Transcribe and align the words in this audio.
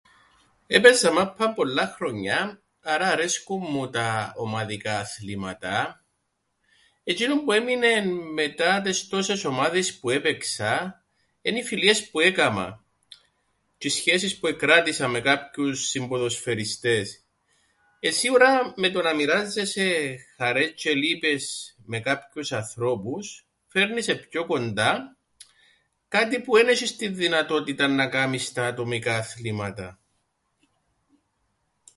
Έπαιζα 0.73 1.11
μάππαν 1.11 1.53
πολλά 1.53 1.85
χρόνια, 1.95 2.61
άρα 2.81 3.07
αρέσκουν 3.07 3.59
μου 3.69 3.89
τα 3.89 4.33
ομαδικά 4.35 4.99
αθλήματα 4.99 6.05
ε 7.03 7.13
τζ̆είνον 7.17 7.43
που 7.45 7.51
έμεινεν 7.51 8.09
μετά 8.11 8.81
τες 8.81 9.07
τόσες 9.07 9.45
ομάδες 9.45 9.99
που 9.99 10.09
έπαιξα 10.09 11.03
εν' 11.41 11.55
οι 11.55 11.63
φιλίες 11.63 12.09
που 12.09 12.19
έκαμα 12.19 12.63
τζ̆αι 13.77 13.85
οι 13.87 13.89
σχέσεις 13.89 14.39
που 14.39 14.47
εκράτησα 14.47 15.07
με 15.07 15.21
κάποιους 15.21 15.87
συμποδοσφαιριστές. 15.87 17.23
Ε... 17.99 18.11
σίουρα 18.11 18.73
με 18.75 18.89
το 18.89 19.01
να 19.01 19.13
μοιράζεσαι 19.15 20.17
χαρές 20.37 20.73
τζ̆αι 20.77 20.95
λύπες 20.95 21.75
με 21.85 21.99
κάποιους 21.99 22.51
ανθρώπους 22.51 23.45
φέρνει 23.67 24.01
σε 24.01 24.15
πιο 24.15 24.45
κοντά, 24.45 25.17
κάτι 26.07 26.39
που 26.39 26.57
εν 26.57 26.67
έσ̆εις 26.69 26.95
την 26.97 27.15
δυνατότηταν 27.15 27.95
να 27.95 28.09
κάμεις 28.09 28.45
στα 28.45 28.65
ατομικά 28.67 29.17
αθλήματα. 29.17 29.95